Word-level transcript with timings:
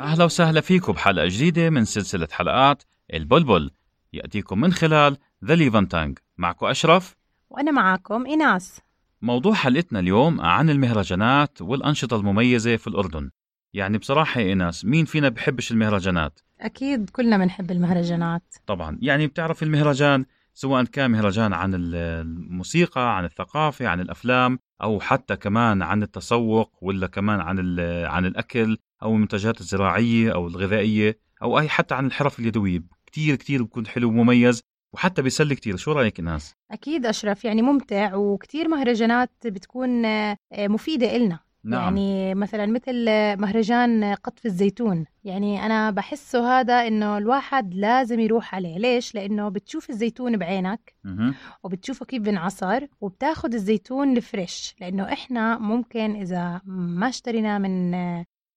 أهلا 0.00 0.24
وسهلا 0.24 0.60
فيكم 0.60 0.92
بحلقة 0.92 1.26
جديدة 1.26 1.70
من 1.70 1.84
سلسلة 1.84 2.28
حلقات 2.30 2.82
البلبل. 3.14 3.70
يأتيكم 4.12 4.60
من 4.60 4.72
خلال 4.72 5.16
The 5.44 5.54
LevanTongue 5.54 6.18
معكم 6.38 6.66
أشرف. 6.66 7.16
وأنا 7.50 7.70
معاكم 7.70 8.26
إيناس. 8.26 8.80
موضوع 9.22 9.54
حلقتنا 9.54 10.00
اليوم 10.00 10.40
عن 10.40 10.70
المهرجانات 10.70 11.62
والأنشطة 11.62 12.16
المميزة 12.16 12.76
في 12.76 12.86
الأردن. 12.86 13.30
يعني 13.74 13.98
بصراحة 13.98 14.40
إيناس 14.40 14.84
مين 14.84 15.04
فينا 15.04 15.28
بحبش 15.28 15.72
المهرجانات؟ 15.72 16.40
أكيد 16.60 17.10
كلنا 17.10 17.38
بنحب 17.38 17.70
المهرجانات. 17.70 18.54
طبعا. 18.66 18.98
يعني 19.02 19.26
بتعرف 19.26 19.62
المهرجان 19.62 20.24
سواء 20.54 20.84
كان 20.84 21.10
مهرجان 21.10 21.52
عن 21.52 21.70
الموسيقى 21.74 23.16
عن 23.16 23.24
الثقافة 23.24 23.88
عن 23.88 24.00
الأفلام 24.00 24.58
أو 24.82 25.00
حتى 25.00 25.36
كمان 25.36 25.82
عن 25.82 26.02
التسوق 26.02 26.72
ولا 26.82 27.06
كمان 27.06 27.40
عن 27.40 27.80
عن 28.06 28.26
الأكل. 28.26 28.78
أو 29.02 29.14
المنتجات 29.14 29.60
الزراعية 29.60 30.34
أو 30.34 30.48
الغذائية 30.48 31.18
أو 31.42 31.58
أي 31.58 31.68
حتى 31.68 31.94
عن 31.94 32.06
الحرف 32.06 32.38
اليدوية 32.38 32.82
كتير 33.06 33.36
كتير 33.36 33.62
بكون 33.62 33.86
حلو 33.86 34.08
ومميز 34.08 34.62
وحتى 34.94 35.22
بيسلي 35.22 35.54
كتير 35.54 35.76
شو 35.76 35.92
رأيك 35.92 36.20
ناس؟ 36.20 36.54
أكيد 36.70 37.06
أشرف 37.06 37.44
يعني 37.44 37.62
ممتع 37.62 38.14
وكتير 38.14 38.68
مهرجانات 38.68 39.30
بتكون 39.44 40.04
آه، 40.04 40.36
مفيدة 40.52 41.16
إلنا 41.16 41.38
نعم. 41.64 41.82
يعني 41.82 42.34
مثلا 42.34 42.66
مثل 42.66 43.04
مهرجان 43.40 44.14
قطف 44.14 44.46
الزيتون 44.46 45.04
يعني 45.24 45.66
أنا 45.66 45.90
بحسه 45.90 46.60
هذا 46.60 46.86
إنه 46.86 47.18
الواحد 47.18 47.74
لازم 47.74 48.20
يروح 48.20 48.54
عليه 48.54 48.78
ليش؟ 48.78 49.14
لأنه 49.14 49.48
بتشوف 49.48 49.90
الزيتون 49.90 50.36
بعينك 50.36 50.94
مه. 51.04 51.34
وبتشوفه 51.64 52.06
كيف 52.06 52.22
بنعصر 52.22 52.86
وبتاخد 53.00 53.54
الزيتون 53.54 54.16
الفريش 54.16 54.74
لأنه 54.80 55.12
إحنا 55.12 55.58
ممكن 55.58 56.16
إذا 56.16 56.60
ما 56.66 57.08
اشترينا 57.08 57.58
من 57.58 57.94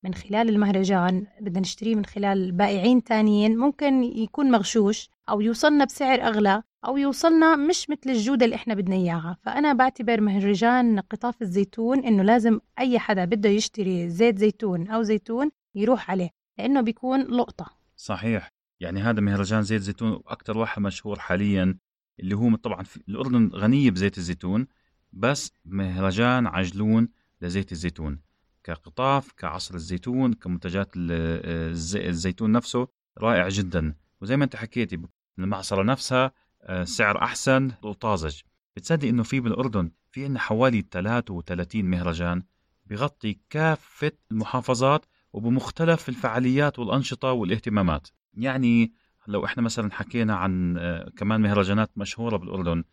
من 0.04 0.14
خلال 0.14 0.50
المهرجان 0.50 1.28
بدنا 1.42 1.60
نشتريه 1.60 1.96
من 1.96 2.06
خلال 2.06 2.52
بائعين 2.52 3.04
تانيين 3.04 3.58
ممكن 3.58 4.04
يكون 4.04 4.52
مغشوش 4.52 5.10
أو 5.30 5.42
يوصلنا 5.42 5.86
بسعر 5.86 6.22
أغلى 6.22 6.64
أو 6.86 6.98
يوصلنا 6.98 7.56
مش 7.56 7.90
مثل 7.90 8.10
الجودة 8.10 8.46
اللي 8.46 8.56
إحنا 8.56 8.74
بدنا 8.74 8.96
إياها. 8.96 9.38
فأنا 9.44 9.74
بعتبر 9.74 10.22
مهرجان 10.22 11.00
قطاف 11.00 11.42
الزيتون 11.42 12.00
إنه 12.00 12.24
لازم 12.24 12.60
أي 12.80 13.00
حدا 13.00 13.26
بده 13.26 13.50
يشتري 13.50 14.10
زيت 14.10 14.38
زيتون 14.38 14.88
أو 14.88 15.02
زيتون 15.04 15.52
يروح 15.76 16.12
عليه 16.12 16.30
لأنه 16.58 16.82
بيكون 16.82 17.22
لقطة. 17.22 17.66
صحيح. 17.96 18.50
يعني 18.80 19.02
هذا 19.02 19.22
مهرجان 19.22 19.62
زيت 19.62 19.82
زيتون 19.82 20.22
أكثر 20.28 20.58
واحد 20.58 20.82
مشهور 20.82 21.20
حاليا 21.20 21.78
اللي 22.20 22.36
هو 22.36 22.56
طبعا 22.56 22.84
في 22.84 22.98
الأردن 23.10 23.50
غنية 23.54 23.92
بزيت 23.92 24.18
الزيتون 24.18 24.68
بس 25.14 25.52
مهرجان 25.66 26.48
عجلون 26.48 27.10
لزيت 27.42 27.72
الزيتون. 27.72 28.20
كقطاف 28.64 29.32
كعصر 29.32 29.76
الزيتون 29.76 30.34
كمنتجات 30.34 30.92
الزيتون 30.96 32.52
نفسه 32.52 32.88
رائع 33.18 33.50
جدا. 33.50 33.96
وزي 34.22 34.38
ما 34.38 34.44
انت 34.44 34.56
حكيتي 34.56 35.00
المعصرة 35.40 35.84
نفسها 35.84 36.32
آه، 36.62 36.84
سعر 36.84 37.18
أحسن 37.18 37.72
وطازج 37.84 38.42
بتصدق 38.76 39.08
إنه 39.08 39.24
في 39.24 39.40
بالأردن 39.40 39.92
في 40.12 40.24
عندنا 40.24 40.40
حوالي 40.40 40.86
33 40.92 41.86
مهرجان 41.86 42.44
بغطي 42.86 43.40
كافة 43.50 44.12
المحافظات 44.32 45.06
وبمختلف 45.34 46.10
الفعاليات 46.10 46.80
والأنشطة 46.80 47.32
والاهتمامات. 47.32 48.08
يعني 48.34 48.94
لو 49.28 49.46
إحنا 49.46 49.64
مثلا 49.64 49.92
حكينا 49.92 50.36
عن 50.36 50.78
آه، 50.78 51.10
كمان 51.18 51.42
مهرجانات 51.42 51.92
مشهورة 51.98 52.38
بالأردن 52.38 52.84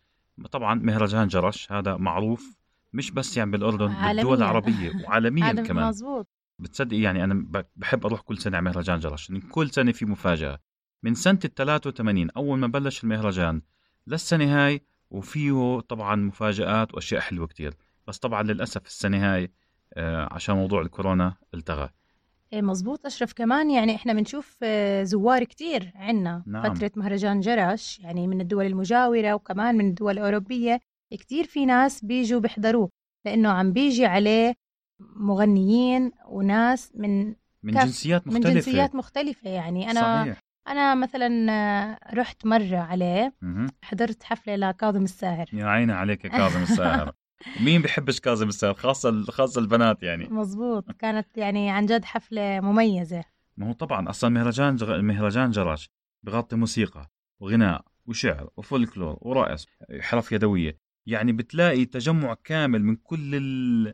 طبعا 0.51 0.75
مهرجان 0.75 1.29
جرش 1.29 1.73
هذا 1.73 1.97
معروف 1.97 2.60
مش 2.93 3.11
بس 3.11 3.37
يعني 3.37 3.51
بالأردن 3.51 3.89
عالميا. 3.91 4.13
بالدول 4.23 4.39
العربية 4.39 4.93
وعالميا 5.05 5.53
كمان. 5.53 5.89
مزبوط 5.89 6.29
بتصدق 6.59 6.97
يعني 6.97 7.25
أنا 7.25 7.47
بحب 7.77 8.07
أروح 8.07 8.21
كل 8.21 8.39
سنة 8.39 8.57
على 8.57 8.65
مهرجان 8.65 8.99
جرش 8.99 9.33
كل 9.51 9.71
سنة 9.71 9.93
في 9.93 10.05
مفاجأة. 10.05 10.59
من 11.03 11.15
سنة 11.15 11.39
ال 11.45 11.55
83 11.55 12.31
أول 12.37 12.59
ما 12.59 12.67
بلش 12.67 13.05
المهرجان 13.05 13.63
للسنة 14.07 14.67
هاي 14.67 14.83
وفيه 15.11 15.81
طبعا 15.81 16.17
مفاجآت 16.17 16.95
وأشياء 16.95 17.21
حلوة 17.21 17.47
كتير. 17.47 17.75
بس 18.07 18.19
طبعا 18.19 18.43
للأسف 18.43 18.87
السنة 18.87 19.35
هاي 19.35 19.51
آه، 19.95 20.29
عشان 20.35 20.55
موضوع 20.55 20.83
الكورونا 20.83 21.35
التغى. 21.55 21.91
إيه 22.53 22.63
مزبوط 22.63 23.07
أشرف. 23.07 23.33
كمان 23.33 23.71
يعني 23.71 23.95
إحنا 23.95 24.13
بنشوف 24.13 24.57
آه، 24.63 25.03
زوار 25.03 25.45
كتير 25.45 25.93
عنا. 25.95 26.43
نعم. 26.47 26.75
فترة 26.75 26.91
مهرجان 26.97 27.41
جرش 27.41 27.99
يعني 28.01 28.27
من 28.27 28.41
الدول 28.41 28.67
المجاورة 28.67 29.33
وكمان 29.35 29.75
من 29.75 29.89
الدول 29.89 30.13
الأوروبية. 30.19 30.81
كتير 31.17 31.45
في 31.45 31.67
ناس 31.67 32.05
بيجوا 32.05 32.41
بيحضروه 32.41 32.89
لأنه 33.25 33.49
عم 33.49 33.73
بيجي 33.73 34.07
عليه 34.07 34.55
مغنيين 35.01 36.13
وناس 36.29 36.93
من 36.95 37.35
من 37.63 37.73
جنسيات 37.73 38.27
مختلفة. 38.27 38.49
من 38.49 38.55
جنسيات 38.55 38.95
مختلفة 38.95 39.51
يعني. 39.51 39.91
أنا 39.91 40.25
صحيح. 40.25 40.39
أنا 40.69 40.95
مثلا 40.95 41.99
رحت 42.15 42.47
مرة 42.47 42.77
عليه 42.77 43.35
حضرت 43.83 44.23
حفلة 44.23 44.57
لكاظم 44.57 45.05
الساهر. 45.05 45.47
يا 45.53 45.67
عيني 45.67 45.93
عليك 45.93 46.25
يا 46.25 46.31
كاظم 46.31 46.63
الساهر. 46.63 47.13
مين 47.65 47.83
بحبش 47.83 48.21
كاظم 48.21 48.49
الساهر؟ 48.49 48.75
خاصة 48.75 49.23
خاصة 49.23 49.61
البنات 49.61 50.03
يعني. 50.03 50.29
مزبوط 50.29 50.91
كانت 50.93 51.39
يعني 51.39 51.71
عن 51.71 51.87
جد 51.87 52.05
حفلة 52.05 52.61
مميزة. 52.61 53.25
ما 53.57 53.69
هو 53.69 53.73
طبعا 53.73 54.11
أصلا 54.11 54.31
مهرجان 54.31 54.77
جغ... 54.77 55.01
مهرجان 55.01 55.51
جراش 55.51 55.91
بغطي 56.23 56.57
موسيقى 56.57 57.11
وغناء 57.41 57.85
وشعر 58.07 58.51
وفولكلور 58.57 59.19
ورقص 59.21 59.67
حرف 60.01 60.33
يدوية. 60.33 60.79
يعني 61.07 61.33
بتلاقي 61.33 61.85
تجمع 61.85 62.35
كامل 62.45 62.85
من 62.85 62.97
كل 62.97 63.35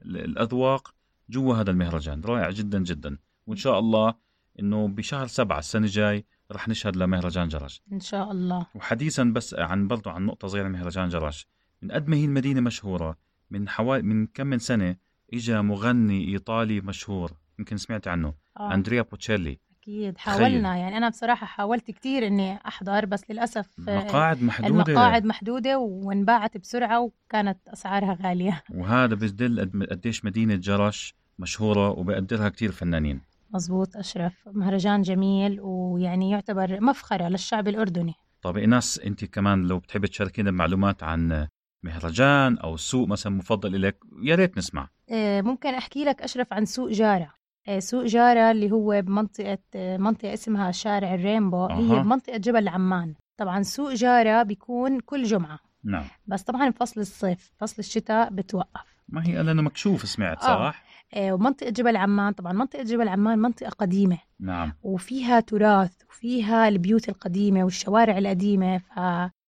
الأذواق 0.05 0.95
جوا 1.29 1.55
هذا 1.55 1.71
المهرجان. 1.71 2.21
رائع 2.21 2.51
جدا 2.51 2.83
جدا. 2.83 3.19
وإن 3.47 3.57
شاء 3.57 3.79
الله 3.79 4.15
إنه 4.61 4.89
بشهر 4.89 5.27
سبعة 5.27 5.59
السنة 5.59 5.85
الجاي 5.85 6.25
رح 6.53 6.69
نشهد 6.69 6.97
لمهرجان 6.97 7.49
جرش 7.49 7.83
إن 7.93 8.01
شاء 8.01 8.33
الله. 8.33 8.67
وحديثا 8.75 9.25
بس 9.25 9.55
عن 9.55 9.89
برضو 9.89 10.11
عن 10.11 10.27
نقطة 10.27 10.49
صغيرة 10.49 10.69
مهرجان 10.69 11.09
جرش 11.09 11.47
من 11.83 11.93
قد 11.93 12.09
ما 12.09 12.17
هي 12.17 12.25
المدينة 12.25 12.61
مشهورة 12.61 13.19
من 13.51 13.69
حوالي 13.69 14.03
من 14.03 14.27
كم 14.27 14.47
من 14.47 14.59
سنة 14.59 14.97
اجى 15.35 15.61
مغني 15.61 16.29
إيطالي 16.29 16.81
مشهور 16.81 17.33
يمكن 17.59 17.77
سمعت 17.77 18.09
عنه 18.09 18.35
آه. 18.61 18.75
أندريا 18.75 19.03
بوتشيلي. 19.03 19.59
أكيد. 19.87 20.19
حاولنا. 20.19 20.47
تخيل. 20.49 20.81
يعني 20.81 20.97
أنا 20.97 21.09
بصراحة 21.09 21.47
حاولت 21.47 21.91
كثير 21.91 22.27
إني 22.27 22.59
أحضر 22.67 23.07
بس 23.07 23.31
للأسف 23.31 23.67
المقاعد 23.79 24.43
محدودة. 24.43 24.69
المقاعد 24.93 25.25
محدودة 25.25 25.79
وانباعت 25.79 26.57
بسرعة 26.57 27.01
وكانت 27.01 27.59
أسعارها 27.69 28.19
غالية. 28.23 28.63
وهذا 28.75 29.15
بدل 29.15 29.87
قديش 29.91 30.25
مدينة 30.25 30.55
جرش 30.55 31.15
مشهورة 31.39 31.91
وبقدرها 31.91 32.49
كثير 32.49 32.73
فنانين. 32.73 33.21
مزبوط 33.55 33.97
أشرف. 33.97 34.33
مهرجان 34.53 35.03
جميل 35.03 35.61
ويعني 35.61 36.31
يعتبر 36.31 36.81
مفخرة 36.81 37.29
للشعب 37.29 37.69
الأردني. 37.69 38.15
طيب 38.43 38.57
إيناس 38.57 38.99
أنت 38.99 39.25
كمان 39.25 39.63
لو 39.63 39.79
بتحبي 39.79 40.09
تشاركينا 40.09 40.51
معلومات 40.51 41.03
عن 41.03 41.49
مهرجان 41.83 42.59
أو 42.59 42.77
سوق 42.77 43.09
مثلا 43.09 43.33
مفضل 43.33 43.83
لك 43.83 43.99
يا 44.23 44.35
ريت 44.35 44.59
نسمع. 44.59 44.89
آه، 45.11 45.41
ممكن 45.41 45.69
أحكي 45.75 46.05
لك 46.05 46.23
أشرف 46.23 46.53
عن 46.53 46.65
سوق 46.65 46.91
جارة. 46.91 47.23
آه، 47.25 47.37
سوق 47.79 48.05
جارة 48.05 48.51
اللي 48.51 48.71
هو 48.71 49.03
بمنطقة 49.03 49.59
آه، 49.75 49.97
منطقة 49.97 50.35
اسمها 50.35 50.71
شارع 50.71 51.15
الرينبو. 51.15 51.67
أه. 51.67 51.77
هي 51.77 52.03
بمنطقة 52.03 52.37
جبل 52.37 52.69
عمان. 52.69 53.15
طبعا 53.37 53.63
سوق 53.63 53.93
جارة 53.93 54.43
بيكون 54.43 55.01
كل 55.01 55.23
جمعة. 55.23 55.59
نعم. 55.85 56.05
بس 56.27 56.43
طبعا 56.43 56.69
بفصل 56.69 57.01
الصيف 57.01 57.53
فصل 57.59 57.77
الشتاء 57.79 58.31
بتوقف. 58.31 58.97
ما 59.09 59.27
هي 59.27 59.43
لأنه 59.43 59.63
مكشوف 59.63 60.09
سمعت 60.09 60.43
صح؟ 60.43 60.49
آه. 60.49 60.75
آه، 61.15 61.33
ومنطقة 61.33 61.71
جبل 61.71 61.97
عمان 61.97 62.33
طبعا 62.33 62.53
منطقة 62.53 62.83
جبل 62.83 63.09
عمان 63.09 63.39
منطقة 63.39 63.71
قديمة. 63.71 64.19
نعم. 64.41 64.73
وفيها 64.83 65.41
تراث 65.41 65.93
وفيها 66.09 66.69
البيوت 66.69 67.09
القديمة 67.09 67.65
والشوارع 67.65 68.19
القديمة. 68.19 68.81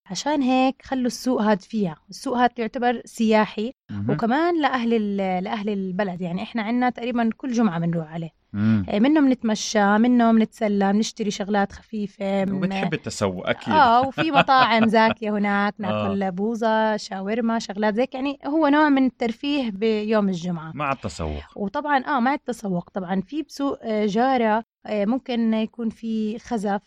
فعشان 0.08 0.42
هيك 0.42 0.82
خلوا 0.84 1.06
السوق 1.06 1.42
هاد 1.42 1.62
فيها. 1.62 1.96
السوق 2.10 2.36
هاد 2.36 2.50
يعتبر 2.58 3.02
سياحي 3.04 3.72
مه. 3.90 4.14
وكمان 4.14 4.60
لأهل 4.62 5.16
لأهل 5.16 5.68
البلد. 5.68 6.20
يعني 6.20 6.42
إحنا 6.42 6.62
عنا 6.62 6.90
تقريبا 6.90 7.30
كل 7.36 7.52
جمعة 7.52 7.78
بنروح 7.80 8.12
عليه. 8.12 8.30
مم. 8.52 8.86
آه، 8.88 8.98
منه 8.98 9.20
بنتمشى 9.20 9.98
منه 9.98 10.32
بنتسلى 10.32 10.92
بنشتري 10.92 11.30
شغلات 11.30 11.72
خفيفة 11.72 12.44
من... 12.44 12.52
وبتحب 12.52 12.94
التسوق 12.94 13.48
أكيد. 13.48 13.74
آه 13.74 14.08
وفي 14.08 14.30
مطاعم 14.38 14.86
زاكية 14.88 15.30
هناك 15.30 15.74
ناكل 15.78 16.22
آه. 16.22 16.30
بوظة 16.30 16.96
شاورما 16.96 17.58
شغلات 17.58 17.94
زيك 17.94 18.14
يعني 18.14 18.38
هو 18.46 18.68
نوع 18.68 18.88
من 18.88 19.06
الترفيه 19.06 19.70
بيوم 19.70 20.28
الجمعة. 20.28 20.72
مع 20.74 20.92
التسوق. 20.92 21.42
وطبعا 21.56 21.98
آه 22.04 22.20
مع 22.20 22.34
التسوق 22.34 22.90
طبعا. 22.90 23.20
في 23.20 23.42
بسوق 23.42 23.78
آه، 23.82 24.06
جارة 24.06 24.44
آه، 24.54 24.64
ممكن 24.86 25.54
يكون 25.54 25.90
في 25.90 26.38
خزف 26.38 26.80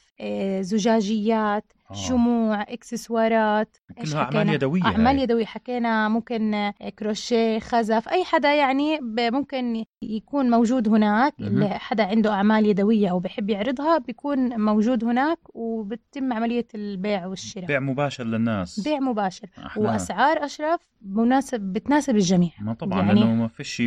زجاجيات 0.60 1.72
آه. 1.92 1.94
شموع 1.94 2.62
إكسسوارات 2.62 3.78
كلها 4.02 4.22
أعمال 4.22 4.50
يدوية 4.50 4.84
أعمال 4.86 5.20
يدوية 5.20 5.46
حكينا 5.46 6.10
ممكن 6.10 6.72
كروشيه 7.00 7.60
خزف 7.60 8.10
أي 8.10 8.24
حدا 8.24 8.54
يعني 8.54 9.00
ممكن 9.32 9.86
يكون 10.02 10.50
موجود 10.50 10.88
هناك 10.90 11.34
اللي 11.40 11.70
حدا 11.70 12.04
عنده 12.04 12.34
أعمال 12.34 12.66
يدوية 12.66 13.12
أو 13.12 13.20
بحب 13.20 13.50
يعرضها 13.50 13.98
بيكون 13.98 14.62
موجود 14.62 15.04
هناك 15.04 15.40
وبتتم 15.54 16.34
عملية 16.34 16.68
البيع 16.76 17.26
والشراء. 17.26 17.66
بيع 17.66 17.80
مباشر 17.80 18.24
للناس. 18.24 18.80
بيع 18.80 19.00
مباشر. 19.00 19.48
أحنا. 19.66 19.84
وأسعار 19.84 20.46
أشرف 20.46 20.80
مناسب 21.02 21.62
بتناسب 21.62 22.16
الجميع. 22.16 22.52
ما 22.62 22.74
طبعا 22.74 23.00
يعني 23.00 23.20
لأنه 23.20 23.36
ما 23.36 23.48
فيش 23.48 23.82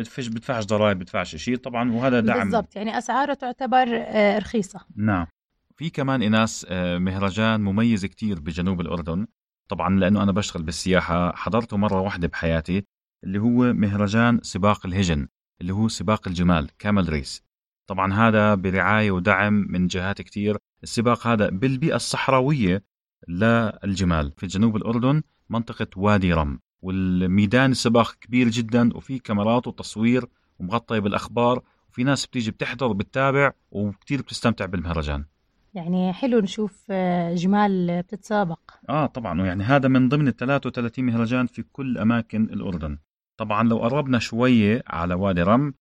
بدفعش 0.00 0.26
بدفعش 0.26 0.64
ضرائب 0.64 0.98
بدفعش 0.98 1.36
شيء 1.36 1.56
طبعا 1.56 1.92
وهذا 1.92 2.20
دعم. 2.20 2.42
بالضبط. 2.42 2.76
يعني 2.76 2.98
أسعاره 2.98 3.34
تعتبر 3.34 3.86
آه، 3.90 4.38
رخيصة. 4.38 4.80
نعم. 4.96 5.26
في 5.76 5.90
كمان 5.90 6.22
إناس 6.22 6.66
آه، 6.68 6.98
مهرجان 6.98 7.60
مميز 7.60 8.06
كتير 8.06 8.40
بجنوب 8.40 8.80
الأردن. 8.80 9.26
طبعا 9.68 10.00
لأنه 10.00 10.22
أنا 10.22 10.32
بشتغل 10.32 10.62
بالسياحة 10.62 11.36
حضرته 11.36 11.76
مرة 11.76 12.00
واحدة 12.00 12.28
بحياتي 12.28 12.84
اللي 13.24 13.38
هو 13.38 13.72
مهرجان 13.72 14.40
سباق 14.42 14.86
الهجن 14.86 15.28
اللي 15.60 15.72
هو 15.72 15.88
سباق 15.88 16.28
الجمال 16.28 16.70
كامل 16.78 17.08
ريس. 17.08 17.42
طبعا 17.86 18.12
هذا 18.14 18.54
برعاية 18.54 19.10
ودعم 19.10 19.66
من 19.68 19.86
جهات 19.86 20.22
كتير. 20.22 20.56
السباق 20.82 21.26
هذا 21.26 21.50
بالبيئة 21.50 21.96
الصحراوية 21.96 22.84
للجمال. 23.28 24.32
في 24.36 24.46
جنوب 24.46 24.76
الأردن 24.76 25.22
منطقة 25.50 25.86
وادي 25.96 26.32
رم. 26.32 26.60
والميدان 26.82 27.70
السباق 27.70 28.14
كبير 28.20 28.48
جدا 28.48 28.96
وفي 28.96 29.18
كاميرات 29.18 29.66
وتصوير 29.66 30.26
ومغطية 30.58 30.98
بالأخبار 30.98 31.62
وفي 31.88 32.04
ناس 32.04 32.26
بتيجي 32.26 32.50
بتحضر 32.50 32.86
وبتتابع 32.86 33.52
وكتير 33.70 34.22
بتستمتع 34.22 34.66
بالمهرجان. 34.66 35.24
يعني 35.74 36.12
حلو 36.12 36.38
نشوف 36.38 36.86
آه، 36.90 37.34
جمال 37.34 38.02
بتتسابق. 38.02 38.60
آه 38.88 39.06
طبعا 39.06 39.46
يعني 39.46 39.64
هذا 39.64 39.88
من 39.88 40.08
ضمن 40.08 40.28
ال 40.28 40.36
33 40.36 41.04
مهرجان 41.04 41.46
في 41.46 41.62
كل 41.62 41.98
أماكن 41.98 42.44
الأردن. 42.44 42.98
طبعا 43.36 43.68
لو 43.68 43.78
قربنا 43.78 44.18
شوية 44.18 44.82
على 44.86 45.14
وادي 45.14 45.42
رم 45.42 45.74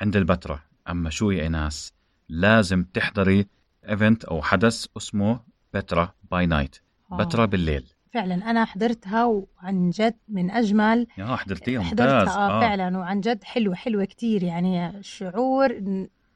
عند 0.00 0.16
البتراء 0.16 0.60
أما 0.88 1.10
شو 1.10 1.30
يا 1.30 1.48
ناس 1.48 1.92
لازم 2.28 2.84
تحضري 2.84 3.46
event 3.88 4.24
أو 4.24 4.42
حدث 4.42 4.86
اسمه 4.96 5.40
Petra 5.74 6.14
by 6.30 6.46
Night 6.46 6.76
بتراء 7.12 7.46
بالليل. 7.46 7.86
فعلا 8.10 8.50
أنا 8.50 8.64
حضرتها 8.64 9.24
وعن 9.24 9.90
جد 9.90 10.14
من 10.28 10.50
أجمل 10.50 11.06
يا 11.18 11.36
حضرتيها 11.36 11.80
ممتاز. 11.80 12.00
حضرتها 12.08 12.48
آه 12.48 12.60
فعلا 12.60 12.98
وعن 12.98 13.20
جد 13.20 13.44
حلوة 13.44 13.74
حلوة 13.74 14.04
كتير 14.04 14.42
يعني 14.42 15.02
شعور 15.02 15.82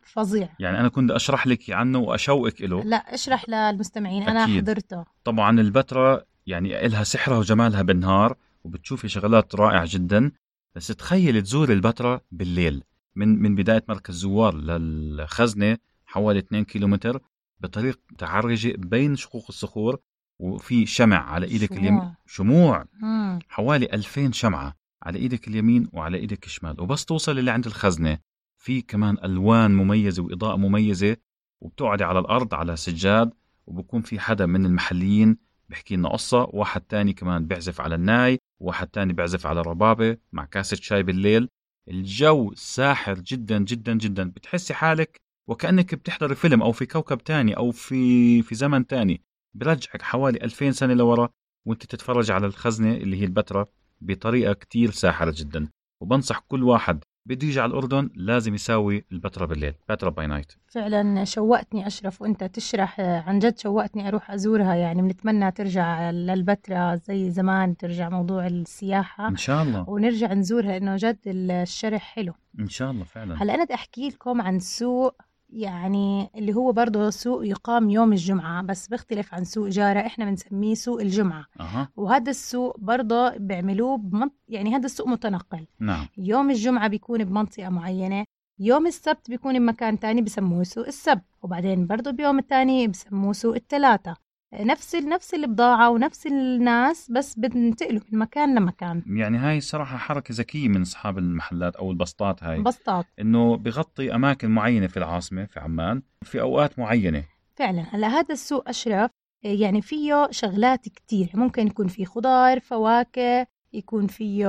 فظيع. 0.02 0.48
يعني 0.58 0.80
أنا 0.80 0.88
كنت 0.88 1.10
أشرح 1.10 1.46
لك 1.46 1.70
عنه 1.70 1.98
وأشوقك 1.98 2.62
له 2.62 2.84
لا 2.84 2.96
أشرح 2.96 3.48
للمستمعين 3.48 4.22
أنا 4.22 4.44
أكيد. 4.44 4.60
حضرته. 4.62 5.04
طبعا 5.24 5.60
البتراء 5.60 6.26
يعني 6.46 6.86
إلها 6.86 7.04
سحرها 7.04 7.38
وجمالها 7.38 7.82
بالنهار 7.82 8.36
وبتشوفي 8.64 9.08
شغلات 9.08 9.54
رائعة 9.54 9.86
جدا. 9.88 10.32
بس 10.74 10.86
تخيل 10.86 11.42
تزور 11.42 11.72
البتراء 11.72 12.22
بالليل 12.32 12.82
من 13.16 13.42
من 13.42 13.54
بداية 13.54 13.84
مركز 13.88 14.14
زوار 14.14 14.54
للخزنة 14.54 15.76
حوالي 16.06 16.38
2 16.38 16.64
كيلومتر 16.64 17.20
بطريق 17.60 18.00
تعرجة 18.18 18.74
بين 18.76 19.16
شقوق 19.16 19.44
الصخور. 19.48 19.98
وفي 20.38 20.86
شمع 20.86 21.30
على 21.30 21.46
إيدك 21.46 21.68
شموع. 21.68 21.80
اليمين. 21.80 22.14
شموع. 22.26 22.84
مم. 23.02 23.38
حوالي 23.48 23.86
2000 23.92 24.32
شمعة 24.32 24.74
على 25.02 25.18
إيدك 25.18 25.48
اليمين 25.48 25.88
وعلى 25.92 26.18
إيدك 26.18 26.46
الشمال. 26.46 26.80
وبس 26.80 27.04
توصل 27.04 27.38
اللي 27.38 27.50
عند 27.50 27.66
الخزنة. 27.66 28.18
في 28.58 28.80
كمان 28.80 29.16
ألوان 29.24 29.74
مميزة 29.74 30.22
وإضاءة 30.22 30.56
مميزة 30.56 31.16
وبتقعدي 31.60 32.04
على 32.04 32.18
الأرض 32.18 32.54
على 32.54 32.76
سجاد 32.76 33.30
وبكون 33.66 34.02
في 34.02 34.20
حدا 34.20 34.46
من 34.46 34.66
المحليين 34.66 35.36
بحكي 35.68 35.96
لنا 35.96 36.08
قصة. 36.08 36.48
واحد 36.52 36.80
تاني 36.80 37.12
كمان 37.12 37.46
بيعزف 37.46 37.80
على 37.80 37.94
الناي. 37.94 38.38
وواحد 38.60 38.86
تاني 38.86 39.12
بيعزف 39.12 39.46
على 39.46 39.60
الربابة 39.60 40.16
مع 40.32 40.44
كاسة 40.44 40.76
شاي 40.76 41.02
بالليل. 41.02 41.48
الجو 41.88 42.52
ساحر 42.54 43.14
جدا 43.18 43.58
جدا 43.58 43.94
جدا. 43.94 44.30
بتحسي 44.30 44.74
حالك 44.74 45.20
وكأنك 45.48 45.94
بتحضري 45.94 46.34
فيلم 46.34 46.62
أو 46.62 46.72
في 46.72 46.86
كوكب 46.86 47.18
تاني 47.18 47.56
أو 47.56 47.70
في 47.70 48.42
في 48.42 48.54
زمن 48.54 48.86
تاني. 48.86 49.22
برجعك 49.54 50.02
حوالي 50.02 50.38
2000 50.44 50.70
سنة 50.70 50.94
لورا 50.94 51.28
وانت 51.66 51.86
تتفرج 51.86 52.30
على 52.30 52.46
الخزنة 52.46 52.90
اللي 52.94 53.20
هي 53.20 53.24
البتراء 53.24 53.68
بطريقة 54.00 54.52
كتير 54.52 54.90
ساحرة 54.90 55.34
جدا. 55.36 55.68
وبنصح 56.00 56.38
كل 56.38 56.62
واحد 56.62 57.04
بده 57.28 57.46
يجي 57.46 57.60
على 57.60 57.70
الأردن 57.70 58.10
لازم 58.14 58.54
يساوي 58.54 59.04
البتراء 59.12 59.48
بالليل. 59.48 59.74
Petra 59.88 60.12
by 60.12 60.26
Night 60.26 60.52
فعلا 60.66 61.24
شوقتني 61.24 61.86
أشرف 61.86 62.22
وأنت 62.22 62.44
تشرح 62.44 63.00
عن 63.00 63.38
جد 63.38 63.58
شوقتني 63.58 64.08
أروح 64.08 64.30
أزورها. 64.30 64.74
يعني 64.74 65.02
بنتمنى 65.02 65.50
ترجع 65.50 66.10
للبتراء 66.10 66.96
زي 66.96 67.30
زمان 67.30 67.76
ترجع 67.76 68.08
موضوع 68.08 68.46
السياحة. 68.46 69.28
إن 69.28 69.36
شاء 69.36 69.62
الله. 69.62 69.90
ونرجع 69.90 70.32
نزورها 70.32 70.76
إنه 70.76 70.96
جد 70.96 71.18
الشرح 71.26 72.02
حلو. 72.02 72.32
إن 72.60 72.68
شاء 72.68 72.90
الله 72.90 73.04
فعلا. 73.04 73.42
هلأ 73.42 73.54
أنا 73.54 73.64
بدي 73.64 73.74
أحكي 73.74 74.08
لكم 74.08 74.42
عن 74.42 74.58
سوق 74.58 75.14
يعني 75.54 76.30
اللي 76.34 76.54
هو 76.54 76.72
برضه 76.72 77.10
سوق 77.10 77.46
يقام 77.46 77.90
يوم 77.90 78.12
الجمعة 78.12 78.62
بس 78.62 78.88
بيختلف 78.88 79.34
عن 79.34 79.44
سوق 79.44 79.68
جارة 79.68 80.00
إحنا 80.00 80.24
بنسميه 80.24 80.74
سوق 80.74 81.00
الجمعة. 81.00 81.46
أها. 81.60 81.88
وهذا 81.96 82.30
السوق 82.30 82.80
برضه 82.80 83.36
بيعملوه 83.36 83.96
بمنط... 83.96 84.32
يعني 84.48 84.76
هذا 84.76 84.86
السوق 84.86 85.08
متنقل. 85.08 85.66
نعم. 85.80 86.06
يوم 86.18 86.50
الجمعة 86.50 86.88
بيكون 86.88 87.24
بمنطقة 87.24 87.68
معينة 87.68 88.24
يوم 88.58 88.86
السبت 88.86 89.30
بيكون 89.30 89.58
بمكان 89.58 90.00
تاني 90.00 90.22
بسموه 90.22 90.62
سوق 90.62 90.86
السبت 90.86 91.24
وبعدين 91.42 91.86
برضه 91.86 92.10
بيوم 92.10 92.38
التاني 92.38 92.88
بسموه 92.88 93.32
سوق 93.32 93.54
التلاتة. 93.54 94.23
نفس 94.60 94.94
نفس 94.94 95.34
البضاعة 95.34 95.90
ونفس 95.90 96.26
الناس 96.26 97.10
بس 97.10 97.38
بننتقلوا 97.38 98.00
من 98.12 98.18
مكان 98.18 98.54
لمكان. 98.54 99.02
يعني 99.06 99.38
هاي 99.38 99.60
صراحة 99.60 99.96
حركة 99.96 100.34
ذكية 100.34 100.68
من 100.68 100.80
أصحاب 100.80 101.18
المحلات 101.18 101.76
أو 101.76 101.90
البسطات 101.90 102.44
هاي. 102.44 102.62
بسطات. 102.62 103.06
إنه 103.20 103.56
بغطي 103.56 104.14
أماكن 104.14 104.50
معينة 104.50 104.86
في 104.86 104.96
العاصمة 104.96 105.44
في 105.44 105.60
عمان 105.60 106.02
في 106.22 106.40
أوقات 106.40 106.78
معينة. 106.78 107.24
فعلا. 107.56 107.82
هلأ 107.90 108.08
هذا 108.08 108.32
السوق 108.32 108.68
أشرف. 108.68 109.10
يعني 109.42 109.82
فيه 109.82 110.28
شغلات 110.30 110.88
كتير. 110.88 111.30
ممكن 111.34 111.66
يكون 111.66 111.88
فيه 111.88 112.04
خضار 112.04 112.60
فواكه 112.60 113.46
يكون 113.74 114.06
فيه 114.06 114.46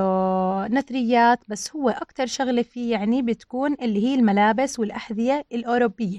نثريات 0.66 1.38
بس 1.48 1.76
هو 1.76 1.88
أكتر 1.88 2.26
شغلة 2.26 2.62
فيه 2.62 2.92
يعني 2.92 3.22
بتكون 3.22 3.76
اللي 3.82 4.04
هي 4.04 4.14
الملابس 4.14 4.78
والأحذية 4.78 5.44
الأوروبية. 5.52 6.18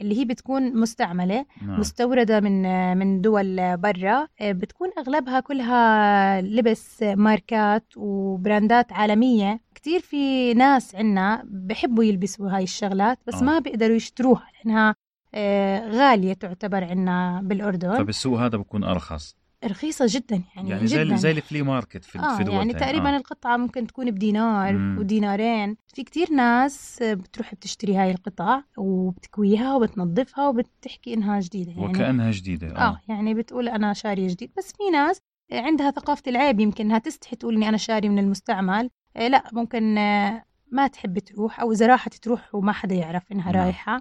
اللي 0.00 0.18
هي 0.18 0.24
بتكون 0.24 0.76
مستعملة 0.76 1.44
نعم. 1.66 1.80
مستوردة 1.80 2.40
من 2.40 2.62
من 2.98 3.20
دول 3.20 3.76
برا 3.76 4.26
بتكون 4.40 4.88
أغلبها 4.98 5.40
كلها 5.40 6.40
لبس 6.40 7.02
ماركات 7.02 7.84
وبراندات 7.96 8.92
عالمية 8.92 9.60
كتير 9.74 10.00
في 10.00 10.54
ناس 10.54 10.94
عنا 10.94 11.42
بحبوا 11.46 12.04
يلبسوا 12.04 12.50
هاي 12.50 12.62
الشغلات 12.62 13.18
بس 13.26 13.34
آه. 13.34 13.42
ما 13.42 13.58
بيقدروا 13.58 13.96
يشتروها 13.96 14.46
لأنها 14.56 14.94
آه، 15.34 15.88
غالية 15.88 16.32
تعتبر 16.32 16.84
عنا 16.84 17.40
بالأردن 17.42 17.98
فبالسوق 17.98 18.38
هذا 18.40 18.56
بكون 18.56 18.84
أرخص 18.84 19.36
رخيصة 19.64 20.06
جدا 20.08 20.42
يعني, 20.56 20.70
يعني 20.70 20.86
زي 20.86 21.04
جدا 21.04 21.16
زي 21.16 21.30
الفلي 21.30 21.62
ماركت 21.62 22.04
في 22.04 22.18
آه 22.18 22.36
في 22.36 22.50
يعني. 22.50 22.72
تقريبا 22.72 23.14
آه. 23.14 23.16
القطعة 23.16 23.56
ممكن 23.56 23.86
تكون 23.86 24.10
بدينار 24.10 24.72
مم. 24.72 24.98
ودينارين 24.98 25.76
في 25.94 26.02
كتير 26.02 26.32
ناس 26.32 27.02
بتروح 27.02 27.54
بتشتري 27.54 27.96
هاي 27.96 28.10
القطع 28.10 28.62
وبتكويها 28.76 29.74
وبتنظفها 29.74 30.48
وبتحكي 30.48 31.14
إنها 31.14 31.40
جديدة 31.40 31.70
يعني 31.70 31.84
وكأنها 31.84 32.30
جديدة 32.30 32.76
آه 32.76 32.80
آه. 32.80 33.00
يعني 33.08 33.34
بتقول 33.34 33.68
أنا 33.68 33.92
شارية 33.92 34.28
جديد 34.28 34.50
بس 34.58 34.72
في 34.72 34.90
ناس 34.92 35.18
عندها 35.52 35.90
ثقافة 35.90 36.22
العيب 36.26 36.60
يمكن 36.60 36.84
إنها 36.84 36.98
تستحي 36.98 37.36
تقول 37.36 37.54
إني 37.54 37.68
أنا 37.68 37.76
شاري 37.76 38.08
من 38.08 38.18
المستعمل 38.18 38.90
آه 39.16 39.28
لا 39.28 39.44
ممكن 39.52 39.98
آه 39.98 40.44
ما 40.72 40.86
تحب 40.86 41.18
تروح 41.18 41.60
أو 41.60 41.72
إذا 41.72 41.86
راحت 41.86 42.14
تروح 42.14 42.54
وما 42.54 42.72
حدا 42.72 42.94
يعرف 42.94 43.32
إنها 43.32 43.52
نعم. 43.52 43.64
رايحة 43.64 44.00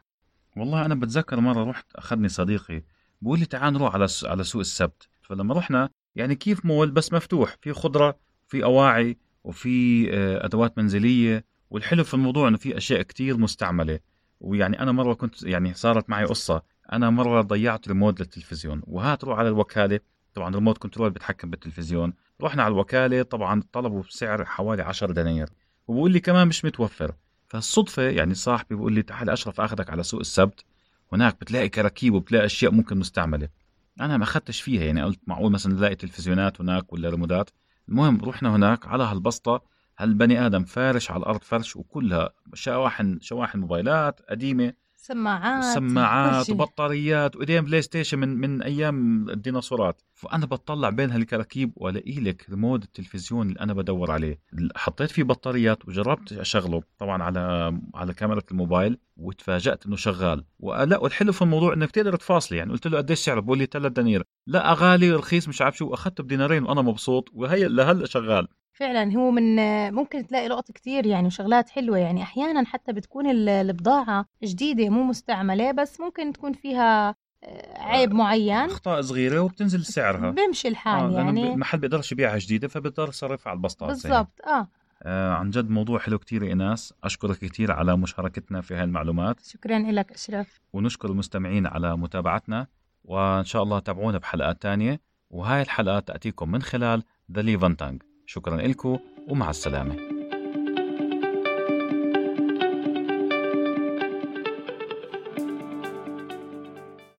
والله 0.57 0.86
أنا 0.86 0.95
بتذكر 0.95 1.39
مرة 1.39 1.63
رحت 1.63 1.95
أخذني 1.95 2.29
صديقي 2.29 2.83
بقول 3.21 3.39
لي 3.39 3.45
تعال 3.45 3.74
نروح 3.74 3.93
على 3.93 4.07
على 4.24 4.43
سوق 4.43 4.59
السبت 4.59 5.09
فلما 5.31 5.53
رحنا 5.53 5.89
يعني 6.15 6.35
كيف 6.35 6.65
مول 6.65 6.91
بس 6.91 7.13
مفتوح 7.13 7.57
في 7.61 7.73
خضرة 7.73 8.17
في 8.47 8.63
أواعي 8.63 9.17
وفي 9.43 10.07
آه، 10.13 10.45
أدوات 10.45 10.77
منزلية. 10.77 11.45
والحلو 11.69 12.03
في 12.03 12.13
الموضوع 12.13 12.47
إنه 12.47 12.57
في 12.57 12.77
أشياء 12.77 13.01
كتير 13.01 13.38
مستعملة. 13.38 14.00
ويعني 14.39 14.79
أنا 14.79 14.91
مرة 14.91 15.13
كنت 15.13 15.43
يعني 15.43 15.73
صارت 15.73 16.09
معي 16.09 16.25
قصة. 16.25 16.61
أنا 16.91 17.09
مرة 17.09 17.41
ضيعت 17.41 17.88
ريموت 17.88 18.19
للتلفزيون. 18.19 18.81
وهات 18.88 19.23
روح 19.23 19.39
على 19.39 19.47
الوكالة. 19.47 20.00
طبعا 20.33 20.55
ريموت 20.55 20.77
كنترول 20.77 21.09
بتحكم 21.09 21.50
بالتلفزيون. 21.50 22.13
رحنا 22.41 22.63
على 22.63 22.71
الوكالة. 22.71 23.23
طبعا 23.23 23.63
طلبوا 23.71 24.03
بسعر 24.03 24.45
حوالي 24.45 24.83
10 24.83 25.11
دنانير. 25.11 25.50
وبقول 25.88 26.11
لي 26.11 26.19
كمان 26.19 26.47
مش 26.47 26.65
متوفر. 26.65 27.15
فالصدفة 27.47 28.03
يعني 28.03 28.33
صاحبي 28.33 28.75
بيقول 28.75 28.93
لي 28.93 29.01
تعال 29.01 29.29
أشرف 29.29 29.61
أخذك 29.61 29.89
على 29.89 30.03
سوق 30.03 30.19
السبت. 30.19 30.65
هناك 31.13 31.41
بتلاقي 31.41 31.69
كراكيب 31.69 32.13
وبتلاقي 32.13 32.45
أشياء 32.45 32.71
ممكن 32.71 32.97
مستعملة. 32.97 33.61
أنا 34.00 34.17
ما 34.17 34.24
أخذتش 34.24 34.62
فيها 34.62 34.83
يعني 34.83 35.03
قلت 35.03 35.19
معقول 35.27 35.51
مثلا 35.51 35.74
نلاقي 35.74 35.95
تلفزيونات 35.95 36.62
هناك 36.62 36.93
ولا 36.93 37.10
ريموتات 37.10 37.50
المهم 37.89 38.21
رحنا 38.25 38.55
هناك 38.55 38.88
على 38.88 39.03
هالبسطة 39.03 39.62
هالبني 39.98 40.45
آدم 40.45 40.63
فارش 40.63 41.12
على 41.12 41.19
الأرض 41.19 41.41
فرش 41.41 41.75
وكلها 41.75 42.29
شواحن 42.53 43.19
شواحن 43.21 43.60
موبايلات 43.60 44.21
قديمة 44.29 44.74
سماعات 45.03 45.63
سماعات. 45.63 46.50
وبطاريات 46.50 47.36
وايدين 47.36 47.65
PlayStation 47.65 48.19
من 48.20 48.29
من 48.29 48.62
أيام 48.62 49.29
الديناصورات. 49.29 50.01
فأنا 50.13 50.46
بطلع 50.46 50.89
بين 50.89 51.12
هالكراكيب 51.12 51.74
وألاقي 51.75 52.20
لك 52.20 52.46
ريموت 52.50 52.84
التلفزيون 52.84 53.48
اللي 53.48 53.60
أنا 53.60 53.74
بدور 53.74 54.12
عليه. 54.12 54.39
حطيت 54.75 55.12
فيه 55.12 55.24
بطاريات 55.24 55.88
وجربت 55.88 56.34
أشغله 56.34 56.84
طبعا 56.98 57.24
على 57.24 57.74
على 57.96 58.13
كاميرا 58.13 58.41
الموبايل 58.51 58.98
وتفاجأت 59.17 59.86
إنه 59.86 59.96
شغال. 59.96 60.43
ولا 60.60 60.98
والحلو 60.98 61.31
في 61.31 61.41
الموضوع 61.41 61.74
إنك 61.74 61.91
تقدر 61.91 62.15
تفاصلي 62.15 62.58
يعني 62.58 62.72
قلت 62.72 62.88
له 62.88 62.98
قديش 62.98 63.20
سعره؟ 63.20 63.39
بقول 63.39 63.58
لي 63.58 63.65
3 63.65 63.93
دنانير. 63.93 64.24
لا 64.48 64.74
غالي 64.74 65.12
رخيص 65.12 65.48
مش 65.48 65.62
عارف 65.62 65.77
شو. 65.77 65.93
أخذته 65.93 66.24
بدينارين 66.24 66.63
وأنا 66.63 66.81
مبسوط. 66.81 67.29
وهي 67.34 67.67
لهلأ 67.67 68.05
شغال. 68.05 68.48
فعلا 68.81 69.15
هو 69.15 69.31
من 69.31 69.55
ممكن 69.93 70.27
تلاقي 70.27 70.47
لقط 70.47 70.71
كتير 70.71 71.05
يعني 71.05 71.27
وشغلات 71.27 71.69
حلوة 71.69 71.97
يعني 71.97 72.23
أحيانا 72.23 72.65
حتى 72.65 72.93
بتكون 72.93 73.29
البضاعة 73.29 74.25
جديدة 74.43 74.89
مو 74.89 75.03
مستعملة 75.03 75.71
بس 75.71 76.00
ممكن 76.00 76.33
تكون 76.33 76.53
فيها 76.53 77.15
آه، 77.43 77.81
عيب 77.81 78.13
معين. 78.13 78.65
أخطاء 78.65 79.01
صغيرة 79.01 79.39
وبتنزل 79.39 79.85
سعرها. 79.85 80.31
بيمشي 80.31 80.67
الحال 80.67 81.15
آه 81.15 81.17
يعني. 81.17 81.53
المحل 81.53 81.77
بيقدرش 81.77 82.11
يبيعها 82.11 82.38
جديدة 82.38 82.67
فبيضطر 82.67 83.09
يصرف 83.09 83.47
على 83.47 83.55
البسطات 83.55 83.89
بالضبط 83.89 84.41
آه. 84.47 84.67
آه 85.03 85.33
عن 85.33 85.50
جد 85.50 85.69
موضوع 85.69 86.00
حلو 86.00 86.19
كتير 86.19 86.43
ايناس 86.43 86.93
أشكرك 87.03 87.38
كثير 87.38 87.71
على 87.71 87.97
مشاركتنا 87.97 88.61
في 88.61 88.75
هاي 88.75 88.83
المعلومات. 88.83 89.45
شكرا 89.45 89.79
لك 89.79 90.11
أشرف. 90.11 90.59
ونشكر 90.73 91.09
المستمعين 91.09 91.67
على 91.67 91.97
متابعتنا. 91.97 92.67
وإن 93.03 93.45
شاء 93.45 93.63
الله 93.63 93.79
تابعونا 93.79 94.17
بحلقات 94.17 94.61
تانية. 94.61 95.01
وهاي 95.29 95.61
الحلقة 95.61 96.00
تأتيكم 96.00 96.51
من 96.51 96.61
خلال 96.61 97.03
The 97.31 97.41
LevanTongue 97.41 98.01
شكرا 98.31 98.57
لكم 98.57 99.00
ومع 99.27 99.50
السلامة. 99.50 100.20